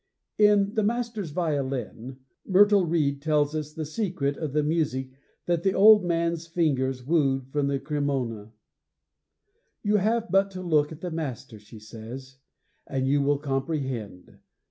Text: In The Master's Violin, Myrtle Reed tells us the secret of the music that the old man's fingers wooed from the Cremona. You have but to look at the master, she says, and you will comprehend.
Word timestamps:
In 0.39 0.73
The 0.73 0.81
Master's 0.81 1.29
Violin, 1.29 2.17
Myrtle 2.43 2.87
Reed 2.87 3.21
tells 3.21 3.53
us 3.53 3.71
the 3.71 3.85
secret 3.85 4.35
of 4.35 4.51
the 4.51 4.63
music 4.63 5.11
that 5.45 5.61
the 5.61 5.75
old 5.75 6.03
man's 6.03 6.47
fingers 6.47 7.05
wooed 7.05 7.49
from 7.51 7.67
the 7.67 7.77
Cremona. 7.79 8.51
You 9.83 9.97
have 9.97 10.31
but 10.31 10.49
to 10.57 10.63
look 10.63 10.91
at 10.91 11.01
the 11.01 11.11
master, 11.11 11.59
she 11.59 11.77
says, 11.77 12.37
and 12.87 13.07
you 13.07 13.21
will 13.21 13.37
comprehend. 13.37 14.39